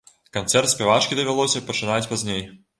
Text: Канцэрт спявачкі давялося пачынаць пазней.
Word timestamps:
Канцэрт 0.37 0.71
спявачкі 0.71 1.19
давялося 1.21 1.63
пачынаць 1.71 2.05
пазней. 2.15 2.47